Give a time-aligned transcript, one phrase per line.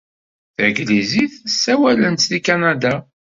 [0.55, 2.95] Tanglizit ssawalen-tt deg Kanada.